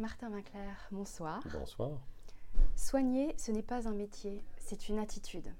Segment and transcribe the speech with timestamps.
[0.00, 1.42] Martin Vinclair, bonsoir.
[1.52, 2.00] Bonsoir.
[2.74, 5.52] Soigner, ce n'est pas un métier, c'est une attitude.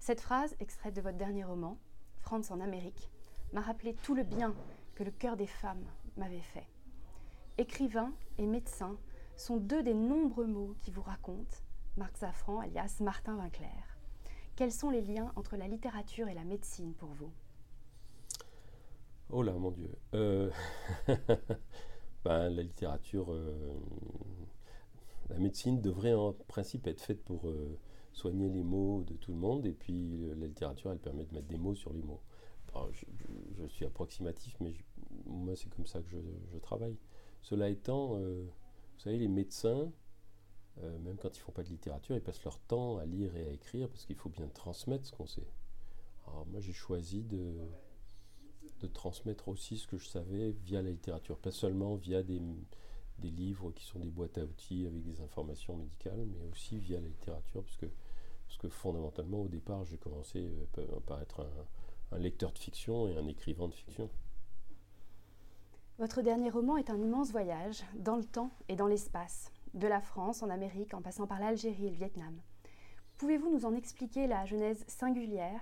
[0.00, 1.78] Cette phrase, extraite de votre dernier roman,
[2.20, 3.10] France en Amérique,
[3.54, 4.54] m'a rappelé tout le bien
[4.94, 5.86] que le cœur des femmes
[6.18, 6.66] m'avait fait.
[7.56, 8.98] Écrivain et médecin
[9.38, 11.56] sont deux des nombreux mots qui vous racontent
[11.96, 13.96] Marc Zafran, alias Martin Vinclair.
[14.56, 17.32] Quels sont les liens entre la littérature et la médecine pour vous?
[19.30, 19.96] Oh là, mon Dieu.
[20.12, 20.50] Euh,
[22.24, 23.74] ben, la littérature, euh,
[25.30, 27.78] la médecine devrait en principe être faite pour euh,
[28.12, 31.46] soigner les mots de tout le monde, et puis la littérature, elle permet de mettre
[31.46, 32.20] des mots sur les mots.
[32.92, 34.74] je, suis approximatif, mais
[35.26, 36.96] moi, c'est comme ça que je, travaille.
[37.42, 39.90] Cela étant, vous savez, les médecins,
[40.76, 43.52] même quand ils font pas de littérature, ils passent leur temps à lire et à
[43.52, 45.46] écrire parce qu'il faut bien transmettre ce qu'on sait.
[46.26, 47.54] Alors moi, j'ai choisi de
[48.80, 52.40] de transmettre aussi ce que je savais via la littérature, pas seulement via des,
[53.22, 57.08] livres qui sont des boîtes à outils avec des informations médicales, mais aussi via la
[57.08, 57.86] littérature, parce que,
[58.46, 61.46] parce que fondamentalement, au départ, j'ai commencé euh, par être
[62.12, 64.10] un, lecteur de fiction et un écrivain de fiction.
[65.98, 70.00] Votre dernier roman est un immense voyage dans le temps et dans l'espace, de la
[70.00, 72.40] France en Amérique en passant par l'Algérie et le Vietnam.
[73.18, 75.60] Pouvez-vous nous en expliquer la genèse singulière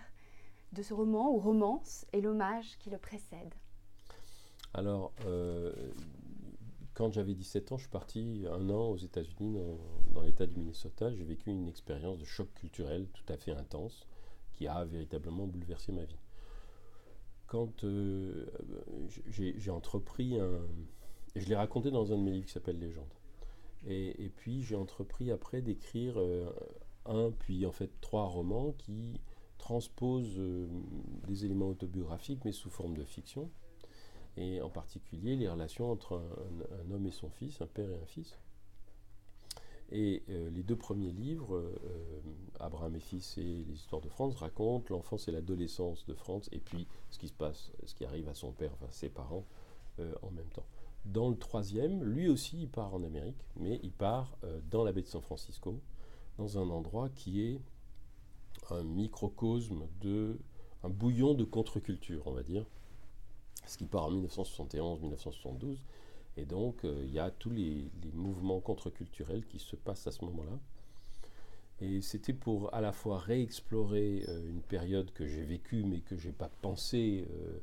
[0.73, 3.55] de ce roman ou romance et l'hommage qui le précède
[4.75, 5.73] Alors, euh,
[6.95, 9.59] quand j'avais 17 ans, je suis parti un an aux États-Unis,
[10.13, 11.13] dans, l'État du Minnesota.
[11.13, 14.07] J'ai vécu une expérience de choc culturel tout à fait intense
[14.55, 16.19] qui a véritablement bouleversé ma vie.
[17.47, 18.47] Quand euh,
[19.29, 20.61] j'ai entrepris un.
[21.37, 23.15] Je l'ai raconté dans un de mes livres qui s'appelle Légende.
[23.87, 26.51] Et, puis j'ai entrepris après d'écrire euh,
[27.07, 29.21] un, puis en fait trois romans qui
[29.69, 30.67] transpose euh,
[31.27, 33.51] des éléments autobiographiques, mais sous forme de fiction,
[34.39, 36.23] et en particulier les relations entre
[36.87, 38.39] un, homme et son fils, un père et un fils.
[39.93, 41.77] Et euh, les deux premiers livres, euh,
[42.61, 46.61] Abraham et fils et les histoires de France, racontent l'enfance et l'adolescence de France, et
[46.61, 49.45] puis ce qui se passe, ce qui arrive à son père, enfin ses parents,
[50.23, 50.67] en même temps.
[51.05, 54.39] Dans le troisième, lui aussi, il part en Amérique, mais il part
[54.71, 55.81] dans la baie de San Francisco,
[56.39, 57.61] dans un endroit qui est
[58.71, 60.39] un microcosme de
[60.85, 62.65] un bouillon de contre-culture, on va dire,
[63.67, 65.79] ce qui part en 1971-1972.
[66.37, 70.25] Et donc, euh, il y a tous les, mouvements contre-culturels qui se passent à ce
[70.25, 70.59] moment-là.
[71.81, 76.17] Et c'était pour à la fois réexplorer euh, une période que j'ai vécue, mais que
[76.17, 77.59] je n'ai pas pensé, euh,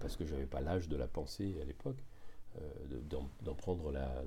[0.00, 2.02] parce que je n'avais pas l'âge de la penser à l'époque,
[3.42, 4.24] d'en prendre la,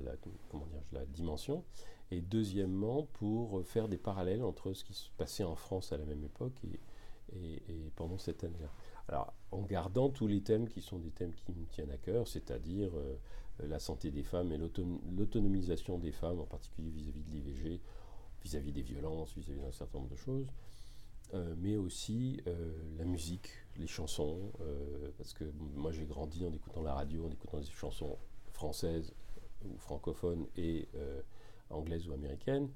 [0.50, 1.64] comment dire, la dimension,
[2.12, 6.04] et deuxièmement pour faire des parallèles entre ce qui se passait en France à la
[6.04, 6.80] même époque et,
[7.96, 8.70] pendant cette année-là.
[9.08, 12.28] Alors, en gardant tous les thèmes qui sont des thèmes qui me tiennent à cœur,
[12.28, 13.16] c'est-à-dire euh,
[13.66, 17.80] la santé des femmes et l'autonomisation des femmes, en particulier vis-à-vis de l'IVG,
[18.44, 20.46] vis-à-vis des violences, vis-à-vis d'un certain nombre de choses,
[21.32, 24.52] euh, mais aussi euh, la musique, les chansons,
[25.16, 28.18] parce que moi j'ai grandi en écoutant la radio, en écoutant des chansons
[28.52, 29.14] françaises
[29.64, 30.88] ou francophones et
[31.72, 32.68] anglaise ou américaine,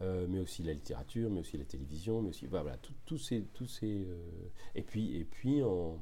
[0.00, 3.66] euh, mais aussi la littérature, mais aussi la télévision, mais aussi voilà, tous ces, tous
[3.66, 6.00] ces euh, et puis et puis en,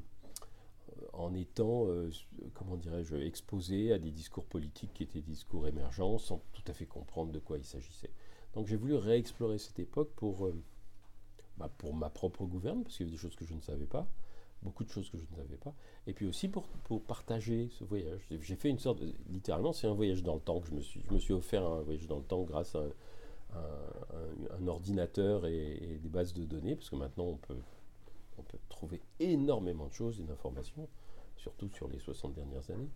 [1.13, 2.11] en étant euh,
[2.53, 6.73] comment dirais-je exposé à des discours politiques qui étaient des discours émergents sans tout à
[6.73, 8.11] fait comprendre de quoi il s'agissait.
[8.53, 10.49] Donc j'ai voulu réexplorer cette époque pour
[11.57, 13.85] bah, pour ma propre gouverne parce qu'il y avait des choses que je ne savais
[13.85, 14.07] pas
[14.61, 15.73] beaucoup de choses que je ne savais pas.
[16.07, 18.21] Et puis aussi pour, pour partager ce voyage.
[18.41, 21.01] J'ai fait une sorte, littéralement, c'est un voyage dans le temps que je me suis,
[21.07, 22.83] je me suis offert un voyage dans le temps grâce à
[24.59, 27.59] un, ordinateur et, des bases de données, parce que maintenant on peut,
[28.37, 30.87] on peut trouver énormément de choses d'informations,
[31.37, 32.89] surtout sur les 60 dernières années.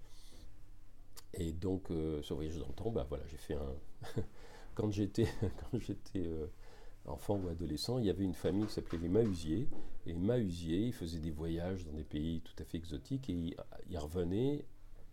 [1.33, 3.73] Et donc, euh, ce voyage dans le temps, bah voilà, j'ai fait un.
[4.75, 5.27] quand j'étais,
[5.71, 6.47] quand j'étais euh,
[7.05, 9.67] enfant ou adolescent, il y avait une famille qui s'appelait les Mahusiers.
[10.05, 13.55] Et Mahusiers, ils faisaient des voyages dans des pays tout à fait exotiques et
[13.89, 14.65] ils, revenaient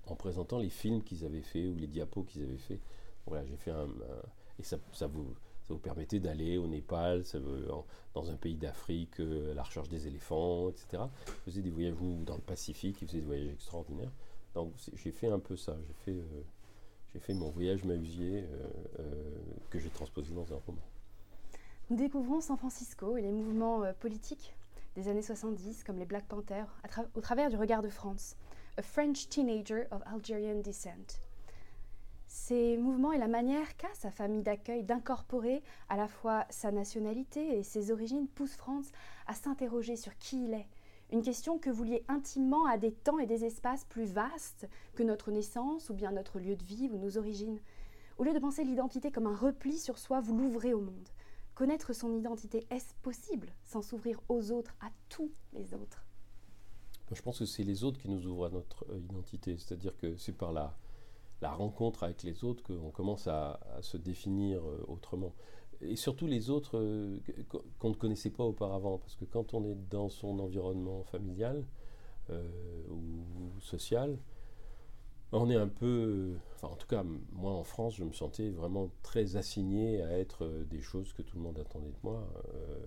[0.07, 2.81] en présentant les films qu'ils avaient faits ou les diapos qu'ils avaient faits.
[3.27, 3.87] Voilà, j'ai fait un,
[4.59, 7.39] et ça, vous, ça vous permettait d'aller au Népal, ça
[8.15, 11.05] dans un pays d'Afrique euh, à la recherche des éléphants, etc.
[11.47, 11.95] Ils faisaient des voyages
[12.25, 14.13] dans le Pacifique, ils faisaient des voyages extraordinaires.
[14.55, 15.77] Donc j'ai fait un peu ça.
[15.87, 16.43] J'ai fait, euh,
[17.13, 18.45] j'ai fait mon voyage Mahusier
[18.99, 19.05] euh,
[19.71, 20.83] que j'ai transposé dans un roman.
[21.91, 24.55] Nous découvrons San Francisco et les mouvements euh, politiques
[24.95, 26.69] des années 70, comme les Black Panthers,
[27.15, 28.37] au travers du regard de France,
[28.77, 31.23] A French Teenager of Algerian Descent.
[32.27, 37.59] Ces mouvements et la manière qu'a sa famille d'accueil d'incorporer à la fois sa nationalité
[37.59, 38.93] et ses origines poussent France
[39.27, 40.69] à s'interroger sur qui il est,
[41.11, 45.03] une question que vous liez intimement à des temps et des espaces plus vastes que
[45.03, 47.61] notre naissance ou bien notre lieu de vie ou nos origines.
[48.19, 51.09] Au lieu de penser l'identité comme un repli sur soi, vous l'ouvrez au monde.
[51.59, 56.07] Connaître son identité, est-ce possible sans s'ouvrir aux autres, à tous les autres?
[57.11, 59.59] Je pense que c'est les autres qui nous ouvrent à notre euh, identité.
[59.59, 60.79] C'est-à-dire que c'est par la,
[61.43, 65.35] la rencontre avec les autres qu'on commence à, se définir euh, autrement.
[65.81, 67.19] Et surtout les autres euh,
[67.81, 68.99] qu'on ne connaissait pas auparavant.
[68.99, 71.65] Parce que quand on est dans son environnement familial
[72.89, 74.17] ou social,
[75.33, 79.37] on est un peu, en tout cas moi en France, je me sentais vraiment très
[79.37, 82.27] assigné à être euh, des choses que tout le monde attendait de moi.
[82.55, 82.85] Euh,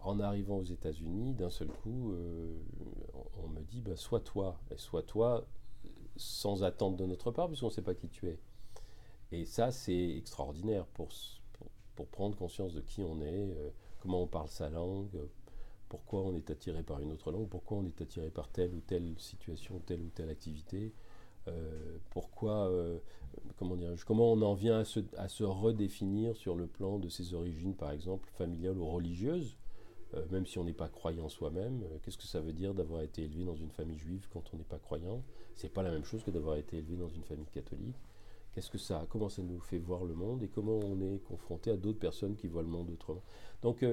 [0.00, 2.56] en arrivant aux États-Unis, d'un seul coup, euh,
[3.42, 5.44] on, me dit, bah, sois toi, et sois toi
[6.16, 8.38] sans attente de notre part, puisqu'on ne sait pas qui tu es.
[9.32, 11.08] Et ça, c'est extraordinaire pour,
[11.96, 13.56] pour, prendre conscience de qui on est,
[14.00, 15.18] comment on parle sa langue,
[15.88, 18.80] pourquoi on est attiré par une autre langue, pourquoi on est attiré par telle ou
[18.80, 20.92] telle situation, telle ou telle activité.
[21.46, 22.98] Euh, pourquoi, euh,
[23.56, 27.08] comment, dire, comment on en vient à se, à se, redéfinir sur le plan de
[27.08, 29.56] ses origines, par exemple, familiales ou religieuses,
[30.14, 31.84] euh, même si on n'est pas croyant soi-même.
[32.02, 34.64] Qu'est-ce que ça veut dire d'avoir été élevé dans une famille juive quand on n'est
[34.64, 35.22] pas croyant?
[35.54, 37.96] C'est pas la même chose que d'avoir été élevé dans une famille catholique.
[38.52, 41.70] Qu'est-ce que ça, comment ça nous fait voir le monde et comment on est confronté
[41.70, 43.22] à d'autres personnes qui voient le monde autrement?
[43.62, 43.84] Donc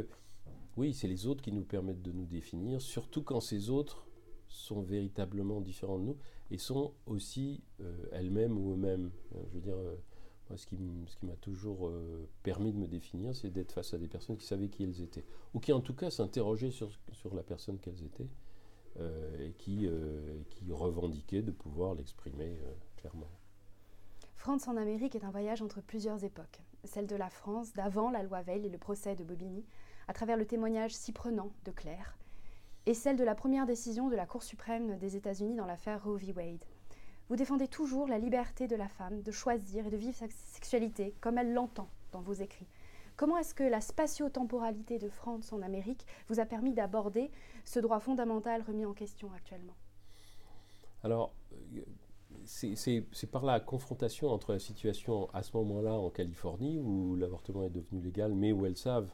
[0.77, 4.05] oui, c'est les autres qui nous permettent de nous définir, surtout quand ces autres
[4.47, 6.17] sont véritablement différents de nous
[6.51, 9.11] et sont aussi euh, elles-mêmes ou eux-mêmes.
[9.33, 9.95] Euh, je veux dire, euh,
[10.55, 10.77] ce qui
[11.23, 11.91] m'a toujours
[12.43, 15.25] permis de me définir, c'est d'être face à des personnes qui savaient qui elles étaient,
[15.55, 16.91] ou qui en tout cas s'interrogeaient sur,
[17.33, 18.29] la personne qu'elles étaient,
[19.39, 19.89] et qui,
[20.51, 22.59] qui revendiquaient de pouvoir l'exprimer
[22.95, 23.31] clairement.
[24.35, 28.21] France en Amérique est un voyage entre plusieurs époques, celle de la France d'avant la
[28.21, 29.65] loi Veil et le procès de Bobigny,
[30.07, 32.15] à travers le témoignage si prenant de Claire,
[32.85, 36.17] et celle de la première décision de la Cour suprême des États-Unis dans l'affaire Roe
[36.17, 36.33] v.
[36.35, 36.63] Wade.
[37.29, 41.15] Vous défendez toujours la liberté de la femme de choisir et de vivre sa sexualité
[41.19, 42.67] comme elle l'entend dans vos écrits.
[43.15, 47.31] Comment est-ce que la spatio-temporalité de France en Amérique vous a permis d'aborder
[47.63, 49.75] ce droit fondamental remis en question actuellement?
[51.01, 51.33] Alors,
[52.43, 57.69] c'est par la confrontation entre la situation à ce moment-là en Californie, où l'avortement est
[57.69, 59.11] devenu légal, mais où elles savent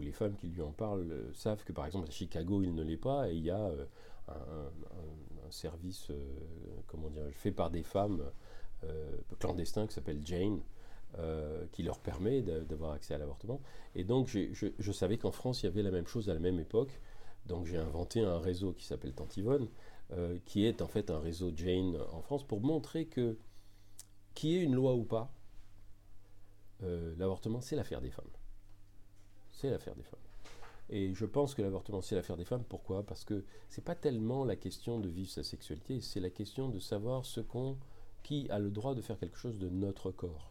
[0.00, 2.74] où les femmes qui lui en parlent euh, savent que par exemple à Chicago il
[2.74, 3.84] ne l'est pas et il y a euh,
[4.28, 6.14] un, service euh,
[6.86, 8.22] comment fait par des femmes
[9.40, 10.60] clandestins qui s'appelle Jane.
[11.72, 13.60] qui leur permet d'avoir accès à l'avortement.
[13.96, 16.60] Et donc je, savais qu'en France il y avait la même chose à la même
[16.60, 17.00] époque.
[17.46, 19.68] Donc j'ai inventé un réseau qui s'appelle Tantivone,
[20.44, 23.36] qui est en fait un réseau Jane en France pour montrer que
[24.34, 25.32] qui est une loi ou pas,
[27.18, 28.30] l'avortement c'est l'affaire des femmes
[29.68, 30.20] l'affaire des femmes.
[30.88, 32.64] Et je pense que l'avortement, c'est l'affaire des femmes.
[32.68, 33.04] Pourquoi?
[33.04, 36.78] Parce que c'est pas tellement la question de vivre sa sexualité, c'est la question de
[36.78, 37.76] savoir ce qu'on,
[38.22, 40.50] qui a le droit de faire quelque chose de notre corps.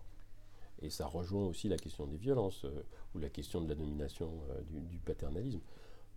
[0.81, 4.31] Et ça rejoint aussi la question des violences euh, ou la question de la domination
[4.51, 5.59] euh, du, paternalisme.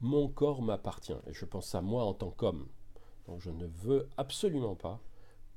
[0.00, 2.68] Mon corps m'appartient et je pense à moi en tant qu'homme.
[3.26, 5.00] Donc je ne veux absolument pas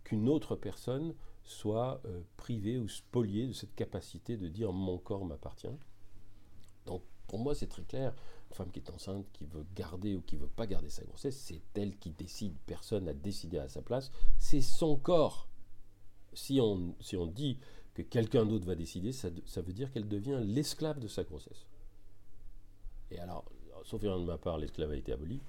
[0.04, 5.26] qu'une autre personne soit euh, privée ou spoliée de cette capacité de dire mon corps
[5.26, 5.68] m'appartient.
[6.88, 8.14] Donc pour moi, c'est très clair.
[8.50, 11.38] Une femme qui est enceinte, qui veut garder ou qui veut pas garder sa grossesse,
[11.38, 12.54] c'est elle qui décide.
[12.66, 14.12] Personne n'a décidé à sa place.
[14.38, 15.48] C'est son corps.
[16.34, 17.58] Si on, si on dit
[17.94, 21.66] que quelqu'un d'autre va décider, ça, veut dire qu'elle devient l'esclave de sa grossesse.
[23.10, 23.46] Et alors,
[23.84, 25.40] sauf erreur de ma part, l'esclave a été aboli.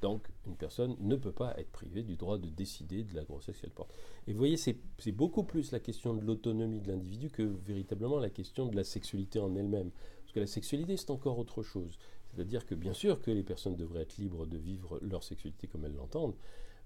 [0.00, 3.58] Donc, une personne ne peut pas être privée du droit de décider de la grossesse
[3.58, 3.90] qu'elle porte.
[4.26, 4.76] Et vous voyez, c'est
[5.12, 9.38] beaucoup plus la question de l'autonomie de l'individu que véritablement la question de la sexualité
[9.38, 9.90] en elle-même.
[10.34, 11.96] Que la sexualité, c'est encore autre chose.
[12.26, 15.84] C'est-à-dire que bien sûr que les personnes devraient être libres de vivre leur sexualité comme
[15.84, 16.34] elles l'entendent,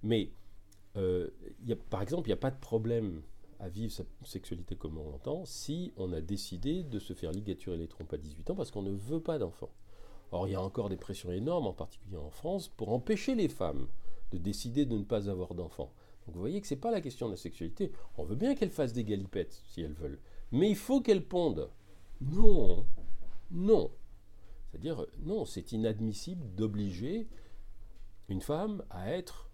[0.03, 0.31] mais
[0.97, 1.29] euh,
[1.67, 3.23] y par exemple, il n'y a pas de problème
[3.59, 7.77] à vivre sa sexualité comme on l'entend si on a décidé de se faire ligaturer
[7.77, 9.73] les trompes à 18 ans parce qu'on ne veut pas d'enfants.
[10.31, 13.49] Or, il y a encore des pressions énormes, en particulier en France, pour empêcher les
[13.49, 13.89] femmes
[14.31, 15.91] de décider de ne pas avoir d'enfants.
[16.27, 17.93] Donc vous voyez que ce n'est pas la question de la sexualité.
[18.19, 20.21] On veut bien qu'elles fassent des galipettes, si elles veulent.
[20.53, 21.71] Mais il faut qu'elles pondent.
[22.21, 22.85] Non,
[23.51, 23.91] non.
[24.71, 27.29] C'est-à-dire, non, c'est inadmissible d'obliger
[28.29, 29.49] une femme à être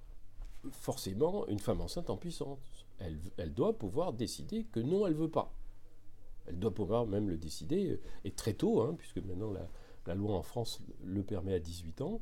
[0.72, 2.86] forcément une femme enceinte en puissance.
[2.98, 5.52] Elle, doit pouvoir décider que non, elle ne veut pas.
[6.46, 9.52] Elle doit pouvoir même le décider, et très tôt, hein, puisque maintenant
[10.06, 12.20] la, loi en France le permet à 18 ans.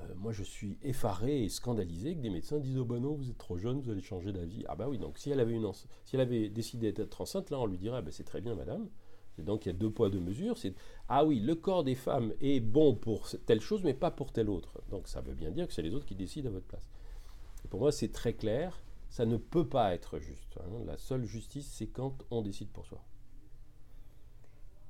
[0.00, 3.30] Euh, moi, je suis effaré et scandalisé que des médecins disent Oh ben non, vous
[3.30, 4.64] êtes trop jeune, vous allez changer d'avis.
[4.68, 7.58] Ah bah oui, donc si elle avait, une si elle avait décidé d'être enceinte, là,
[7.58, 8.88] on lui dirait ah ben, C'est très bien, madame.
[9.38, 10.58] Et donc il y a deux poids, deux mesures.
[10.58, 10.74] C'est
[11.08, 14.48] Ah oui, le corps des femmes est bon pour telle chose, mais pas pour telle
[14.48, 14.80] autre.
[14.90, 16.88] Donc ça veut bien dire que c'est les autres qui décident à votre place.
[17.64, 20.58] Et pour moi, c'est très clair ça ne peut pas être juste.
[20.60, 20.84] hein.
[20.84, 23.02] La seule justice, c'est quand on décide pour soi.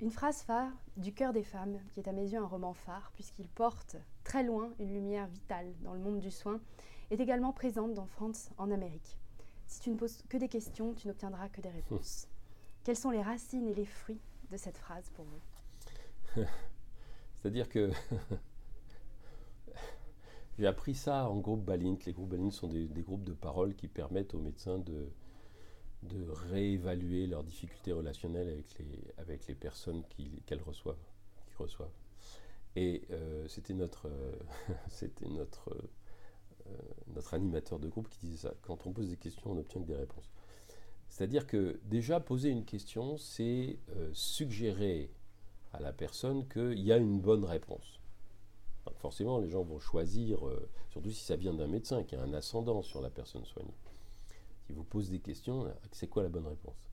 [0.00, 3.12] Une phrase phare du cœur des femmes, qui est à mes yeux un roman phare,
[3.14, 6.60] puisqu'il porte très loin une lumière vitale dans le monde du soin,
[7.10, 9.16] est également présente dans France en Amérique.
[9.66, 12.28] Si tu ne poses que des questions, tu n'obtiendras que des réponses.
[12.84, 16.42] Quelles sont les racines et les fruits de cette phrase pour vous
[17.36, 17.90] C'est-à-dire que
[20.58, 21.98] j'ai appris ça en groupe Balint.
[22.06, 25.10] Les groupes Balint sont des, groupes de parole qui permettent aux médecins de,
[26.50, 28.62] réévaluer leurs difficultés relationnelles
[29.18, 30.02] avec les, personnes
[30.46, 30.96] qu'elles reçoivent.
[32.76, 34.38] Et euh, c'était notre, euh,
[35.02, 35.82] euh,
[37.14, 38.54] notre animateur de groupe qui disait ça.
[38.62, 40.30] Quand on pose des questions, on n'obtient que des réponses.
[41.16, 45.10] C'est-à-dire que déjà poser une question, c'est euh, suggérer
[45.72, 48.02] à la personne qu'il y a une bonne réponse.
[48.84, 52.22] Donc forcément, les gens vont choisir, euh, surtout si ça vient d'un médecin qui a
[52.22, 53.72] un ascendant sur la personne soignée.
[54.66, 56.90] Si vous posez des questions, c'est quoi la bonne réponse?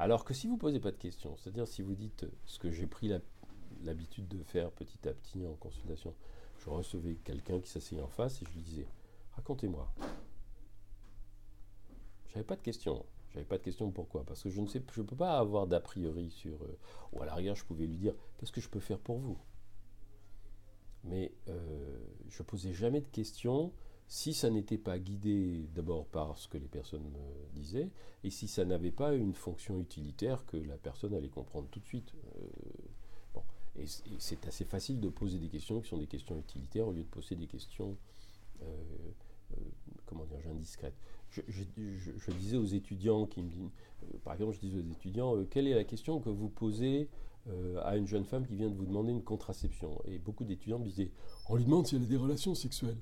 [0.00, 2.58] Alors que si vous ne posez pas de questions, c'est-à-dire si vous dites euh, ce
[2.58, 3.08] que j'ai pris
[3.84, 6.12] l'habitude de faire petit à petit en consultation,
[6.58, 8.88] je recevais quelqu'un qui s'asseyait en face et je lui disais
[9.36, 9.88] racontez-moi.
[12.30, 13.06] J'avais pas de questions.
[13.32, 15.80] J'avais pas de questions pourquoi Parce que je ne sais, je peux pas avoir d'a
[15.80, 16.62] priori sur.
[16.62, 16.78] euh,
[17.12, 19.38] ou à la rigueur, je pouvais lui dire qu'est-ce que je peux faire pour vous?
[21.04, 23.72] Mais euh, je posais jamais de questions
[24.06, 27.88] si ça n'était pas guidé d'abord par ce que les personnes me disaient
[28.24, 31.86] et si ça n'avait pas une fonction utilitaire que la personne allait comprendre tout de
[31.86, 32.12] suite.
[32.36, 32.48] Euh,
[33.32, 33.42] bon.
[33.76, 33.86] Et
[34.18, 37.08] c'est assez facile de poser des questions qui sont des questions utilitaires au lieu de
[37.08, 37.96] poser des questions,
[38.62, 38.66] euh,
[40.10, 40.96] comment dire, indiscrètes.
[41.30, 43.70] Je, je- disais aux étudiants qui me disent,
[44.02, 47.08] euh, par exemple, je disais aux étudiants, euh, quelle est la question que vous posez
[47.48, 50.00] euh, à une jeune femme qui vient de vous demander une contraception?
[50.06, 51.12] Et beaucoup d'étudiants me disaient,
[51.48, 52.98] on lui demande si elle a des relations sexuelles.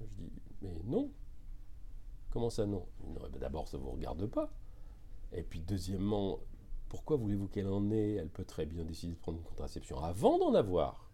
[0.00, 0.30] Je dis,
[0.62, 1.10] mais non.
[2.30, 2.86] Comment ça non?
[3.08, 4.52] Non, D'abord, ça ne vous regarde pas.
[5.32, 6.38] Et puis, deuxièmement,
[6.88, 8.14] pourquoi voulez-vous qu'elle en ait?
[8.14, 11.10] Elle peut très bien décider de prendre une contraception avant d'en avoir.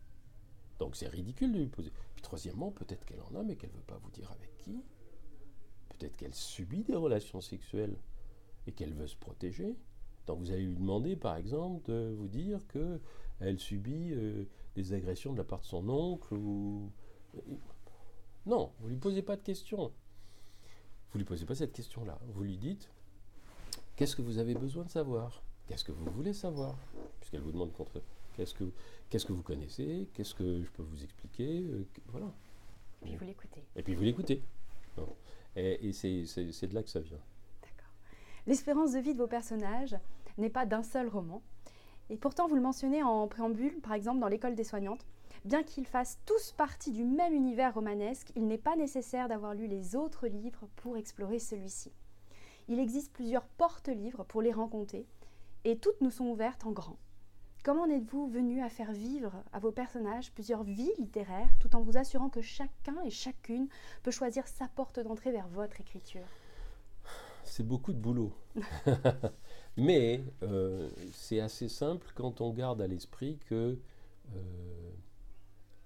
[0.79, 1.91] Donc, c'est ridicule de lui poser.
[2.15, 4.83] Puis, troisièmement, peut-être qu'elle en a, mais qu'elle ne veut pas vous dire avec qui.
[6.01, 7.95] Peut-être qu'elle subit des relations sexuelles
[8.67, 9.77] et qu'elle veut se protéger.
[10.27, 12.99] Donc, vous allez lui demander, par exemple, de vous dire que
[13.39, 14.45] elle subit euh,
[14.77, 16.91] des agressions de la part de son oncle ou.
[18.47, 19.93] Non, vous ne lui posez pas de questions.
[21.11, 22.19] Vous ne lui posez pas cette question-là.
[22.29, 22.89] Vous lui dites
[23.97, 25.43] qu'est-ce que vous avez besoin de savoir?
[25.67, 26.79] Qu'est-ce que vous voulez savoir?
[27.21, 28.01] Puisqu'elle vous demande contre.
[28.37, 28.73] Qu'est-ce que,
[29.11, 30.09] qu'est-ce que vous connaissez?
[30.15, 31.61] Qu'est-ce que je peux vous expliquer?
[31.61, 32.33] Euh, Voilà.
[33.03, 33.63] Puis vous l'écoutez.
[33.77, 34.43] Et puis vous l'écoutez.
[35.57, 37.19] Et, c'est de là que ça vient.
[37.63, 37.93] D'accord.
[38.47, 39.97] L'espérance de vie de vos personnages
[40.39, 41.43] n'est pas d'un seul roman.
[42.09, 45.07] Et pourtant, vous le mentionnez en préambule, par exemple dans l'école des soignantes,
[45.45, 49.67] bien qu'ils fassent tous partie du même univers romanesque, il n'est pas nécessaire d'avoir lu
[49.67, 51.93] les autres livres pour explorer celui-ci.
[52.69, 55.07] Il existe plusieurs porte-livres pour les rencontrer,
[55.65, 56.99] et toutes nous sont ouvertes en grand.
[57.63, 61.81] Comment en êtes-vous venu à faire vivre à vos personnages plusieurs vies littéraires, tout en
[61.83, 63.69] vous assurant que chacun et chacune
[64.03, 66.29] peut choisir sa porte d'entrée vers votre écriture?
[67.45, 68.33] C'est beaucoup de boulot.
[69.77, 73.79] Mais euh, c'est assez simple quand on garde à l'esprit que.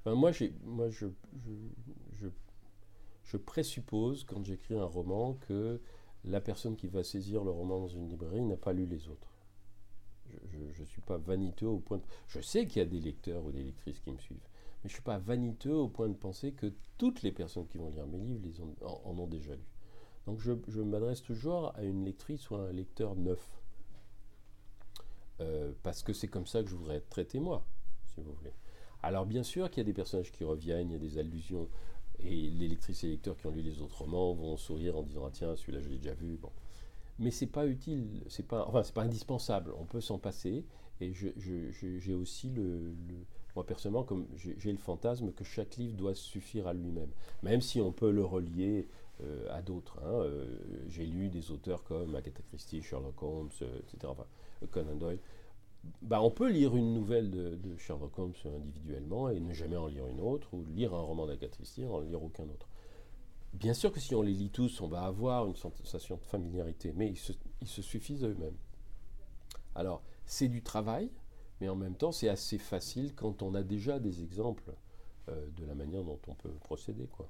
[0.06, 0.32] euh, moi,
[0.64, 1.50] moi je, je,
[2.12, 2.28] je,
[3.24, 5.80] je présuppose, quand j'écris un roman, que
[6.24, 9.33] la personne qui va saisir le roman dans une librairie n'a pas lu les autres.
[10.52, 12.04] Je ne suis pas vaniteux au point de...
[12.28, 14.46] Je sais qu'il y a des lecteurs ou des lectrices qui me suivent,
[14.82, 17.78] mais je ne suis pas vaniteux au point de penser que toutes les personnes qui
[17.78, 19.66] vont lire mes livres les ont, en, ont déjà lu.
[20.26, 23.62] Donc je, m'adresse toujours à une lectrice ou à un lecteur neuf.
[25.40, 27.66] Euh, parce que c'est comme ça que je voudrais être traité moi,
[28.06, 28.54] si vous voulez.
[29.02, 31.68] Alors bien sûr qu'il y a des personnages qui reviennent, il y a des allusions,
[32.20, 35.26] et les lectrices et lecteurs qui ont lu les autres romans vont sourire en disant
[35.26, 36.36] ah tiens celui-là je l'ai déjà vu.
[36.36, 36.50] Bon.
[37.18, 39.72] Mais c'est pas utile, c'est pas, enfin c'est pas indispensable.
[39.78, 40.64] On peut s'en passer.
[41.00, 42.94] Et j'ai aussi le,
[43.56, 47.10] moi personnellement comme j'ai, le fantasme que chaque livre doit suffire à lui-même,
[47.42, 48.88] même si on peut le relier
[49.22, 49.98] euh, à d'autres.
[50.04, 50.22] Hein.
[50.22, 50.46] Euh,
[50.88, 54.12] j'ai lu des auteurs comme Agatha Christie, Sherlock Holmes, euh, etc.
[54.70, 55.18] Conan Doyle.
[56.00, 59.86] Bah, on peut lire une nouvelle de, de, Sherlock Holmes individuellement et ne jamais en
[59.86, 62.66] lire une autre, ou lire un roman d'Agatha Christie et en lire aucun autre.
[63.54, 66.92] Bien sûr que si on les lit tous, on va avoir une sensation de familiarité,
[66.94, 68.56] mais ils se, suffisent eux-mêmes.
[69.76, 71.10] Alors, c'est du travail,
[71.60, 74.74] mais en même temps, c'est assez facile quand on a déjà des exemples
[75.28, 77.06] euh, de la manière dont on peut procéder.
[77.06, 77.28] Quoi.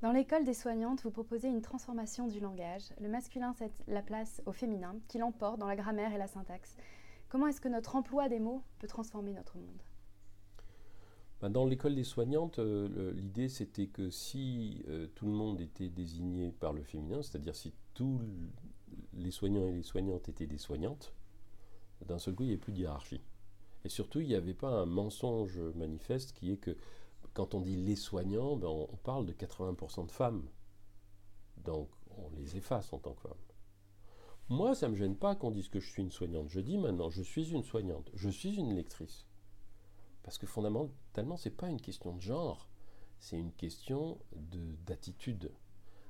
[0.00, 2.92] Dans l'école des soignantes, vous proposez une transformation du langage.
[2.98, 6.76] Le masculin cède la place au féminin, qui l'emporte dans la grammaire et la syntaxe.
[7.28, 9.82] Comment est-ce que notre emploi des mots peut transformer notre monde?
[11.42, 15.88] Ben, dans l'école des soignantes, euh, l'idée c'était que si euh, tout le monde était
[15.88, 18.20] désigné par le féminin, c'est-à-dire si tous
[19.14, 21.12] les soignants et les soignantes étaient des soignantes,
[22.06, 23.20] d'un seul coup il n'y avait plus de hiérarchie.
[23.84, 26.76] Et surtout, il n'y avait pas un mensonge manifeste qui est que
[27.34, 30.44] quand on dit les soignants, ben, on, parle de 80% de femmes.
[31.64, 33.32] Donc on les efface en tant que femmes.
[34.48, 36.50] Moi, ça ne me gêne pas qu'on dise que je suis une soignante.
[36.50, 39.26] Je dis maintenant, je suis une soignante, je suis une lectrice.
[40.22, 42.68] Parce que fondamentalement, ce n'est pas une question de genre,
[43.18, 44.18] c'est une question
[44.86, 45.50] d'attitude.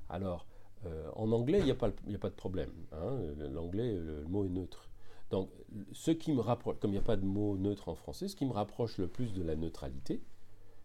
[0.09, 0.47] Alors,
[0.85, 2.73] euh, en anglais, il n'y a, pas de problème.
[2.93, 3.19] Hein.
[3.51, 4.91] L'anglais, le, mot est neutre.
[5.31, 5.51] Donc,
[5.93, 8.37] ce qui me rapproche, comme il n'y a pas de mot neutre en français, ce
[8.37, 10.23] qui me rapproche le plus de la neutralité,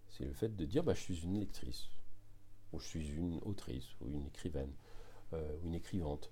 [0.08, 1.90] c'est le fait de dire bah, je suis une lectrice,
[2.72, 4.72] ou je suis une autrice, ou une écrivaine,
[5.34, 6.32] euh, ou une écrivante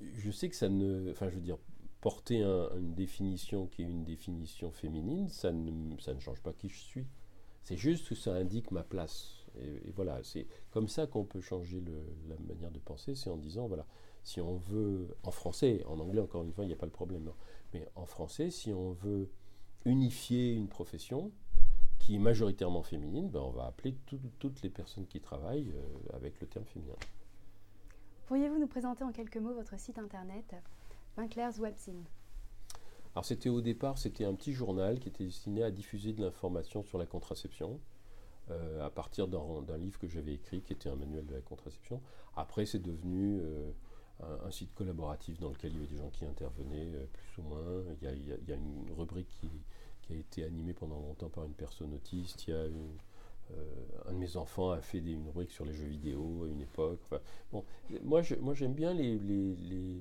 [0.00, 1.10] je sais que ça ne.
[1.10, 1.58] Enfin, je veux dire,
[2.00, 7.06] porter une définition qui est une définition féminine, ça ne, change pas qui je suis.
[7.62, 9.46] C'est juste que ça indique ma place.
[9.60, 11.82] Et, voilà, c'est comme ça qu'on peut changer
[12.28, 13.86] la manière de penser, c'est en disant, voilà,
[14.22, 16.92] si on veut, en français, en anglais encore une fois, il n'y a pas le
[16.92, 17.30] problème,
[17.72, 19.30] mais en français, si on veut
[19.84, 21.32] unifier une profession
[21.98, 23.96] qui est majoritairement féminine, ben on va appeler
[24.38, 26.94] toutes les personnes qui travaillent euh, avec le terme féminin.
[28.26, 30.54] Pourriez-vous nous présenter en quelques mots votre site internet,
[33.14, 36.82] Alors c'était au départ, c'était un petit journal qui était destiné à diffuser de l'information
[36.84, 37.80] sur la contraception.
[38.50, 42.00] Euh, à partir d'un livre que j'avais écrit qui était un manuel de la contraception.
[42.34, 43.70] Après, c'est devenu euh,
[44.22, 47.42] un, site collaboratif dans lequel il y avait des gens qui intervenaient euh, plus ou
[47.42, 47.60] moins.
[48.00, 49.50] Il y, a, une rubrique qui,
[50.10, 52.50] a été animée pendant longtemps par une personne autiste.
[54.06, 57.00] Un de mes enfants a fait une rubrique sur les jeux vidéo à une époque.
[58.02, 60.00] moi, j'aime bien les,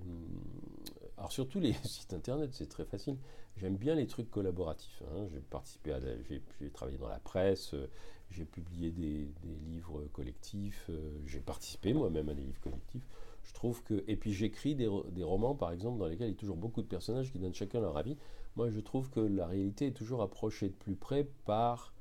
[1.18, 3.18] alors surtout les sites internet, c'est très facile.
[3.58, 5.02] J'aime bien les trucs collaboratifs.
[5.12, 5.28] Hein.
[5.32, 5.98] J'ai participé
[6.30, 7.90] j'ai, travaillé dans la presse, euh,
[8.30, 9.28] j'ai publié des,
[9.66, 13.08] livres collectifs, euh, j'ai participé moi-même à des livres collectifs.
[13.44, 14.88] Je trouve que, et puis j'écris des,
[15.24, 17.80] romans, par exemple, dans lesquels il y a toujours beaucoup de personnages qui donnent chacun
[17.80, 18.18] leur avis.
[18.56, 21.94] Moi, je trouve que la réalité est toujours approchée de plus près par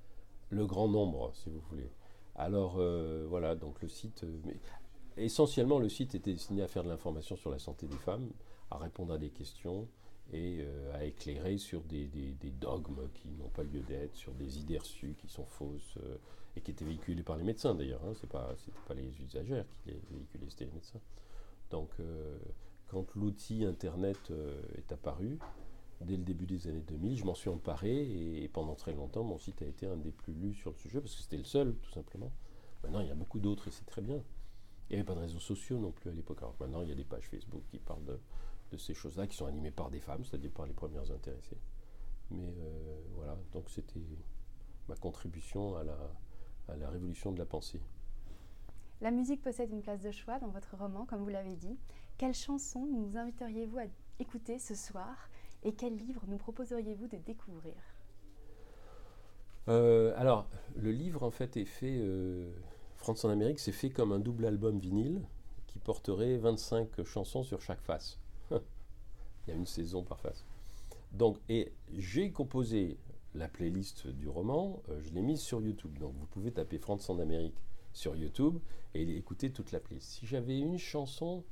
[0.50, 1.90] le grand nombre, si vous voulez.
[2.34, 4.56] Alors euh, voilà, donc le site, mais
[5.16, 8.28] essentiellement le site était destiné à faire de l'information sur la santé des femmes,
[8.70, 9.88] à répondre à des questions
[10.32, 12.08] et euh, à éclairer sur des,
[12.60, 15.98] dogmes qui n'ont pas lieu d'être, sur des idées reçues qui sont fausses
[16.56, 18.04] et qui étaient véhiculées par les médecins d'ailleurs.
[18.04, 18.54] Hein, c'est pas,
[18.88, 21.00] pas les usagères qui les véhiculaient, c'était les médecins.
[21.70, 21.90] Donc
[22.88, 24.32] quand l'outil Internet
[24.76, 25.38] est apparu,
[26.00, 27.16] dès le début des années 2000.
[27.16, 30.34] Je m'en suis emparé et pendant très longtemps, mon site a été un des plus
[30.34, 32.32] lus sur le sujet parce que c'était le seul, tout simplement.
[32.82, 34.20] Maintenant, il y a beaucoup d'autres et c'est très bien.
[34.88, 36.38] Il n'y avait pas de réseaux sociaux non plus à l'époque.
[36.38, 38.18] Alors maintenant, il y a des pages Facebook qui parlent de,
[38.76, 41.58] ces choses-là, qui sont animées par des femmes, c'est-à-dire par les premières intéressées.
[42.30, 44.00] Mais euh, voilà, donc c'était
[44.88, 45.98] ma contribution à la,
[46.68, 47.80] à la révolution de la pensée.
[49.00, 51.78] La musique possède une place de choix dans votre roman, comme vous l'avez dit.
[52.18, 53.84] Quelle chanson nous inviteriez-vous à
[54.18, 55.28] écouter ce soir
[55.62, 57.74] et quel livre nous proposeriez-vous de découvrir?
[59.68, 62.52] Euh, Alors, le livre en fait est fait, euh,
[62.96, 65.22] France en Amérique, c'est fait comme un double album vinyle
[65.66, 68.18] qui porterait 25 chansons sur chaque face.
[69.46, 70.44] Il y a une saison par face.
[71.12, 72.98] Donc, et j'ai composé
[73.34, 75.98] la playlist du roman, euh, je l'ai mise sur YouTube.
[75.98, 78.58] Donc, vous pouvez taper France en Amérique sur YouTube
[78.94, 80.08] et écouter toute la playlist.
[80.08, 81.44] Si j'avais une chanson.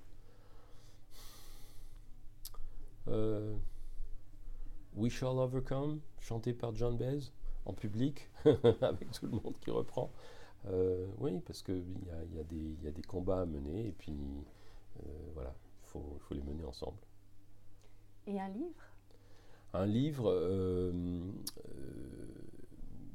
[4.97, 7.33] We Shall Overcome, chanté par John Baez
[7.67, 8.31] en public,
[8.81, 10.13] avec tout le monde qui reprend.
[10.67, 11.85] Euh, oui, parce qu'il
[12.33, 14.17] y y, a des combats à mener et puis
[15.01, 16.97] euh, voilà, il faut, les mener ensemble.
[18.27, 18.85] Et un livre?
[19.75, 20.93] Un livre, euh,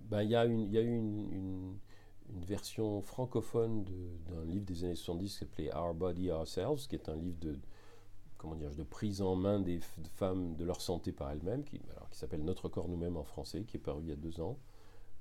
[0.10, 1.78] ben, il y a, eu une,
[2.30, 3.86] version francophone
[4.28, 7.58] d'un livre des années 70 qui s'appelait Our Body Ourselves, qui est un livre de,
[8.38, 9.80] comment dire, de prise en main des
[10.16, 13.78] femmes de leur santé par elles-mêmes, qui, qui s'appelle Notre corps nous-mêmes en français, qui
[13.78, 14.60] est paru il y a deux ans.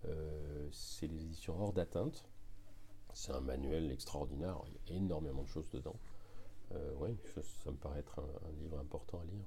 [0.05, 2.24] Euh, c'est les éditions Hors d'atteinte.
[3.14, 5.96] C'est un manuel extraordinaire, il y a énormément de choses dedans.
[6.72, 7.16] Euh, oui,
[7.64, 9.46] ça me paraît être un livre important à lire.